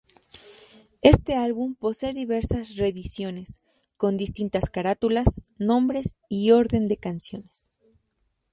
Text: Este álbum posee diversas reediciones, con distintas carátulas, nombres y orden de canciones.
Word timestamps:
Este 1.03 1.35
álbum 1.35 1.75
posee 1.75 2.11
diversas 2.15 2.75
reediciones, 2.75 3.61
con 3.97 4.17
distintas 4.17 4.71
carátulas, 4.71 5.27
nombres 5.59 6.15
y 6.27 6.49
orden 6.49 6.87
de 6.87 6.97
canciones. 6.97 7.69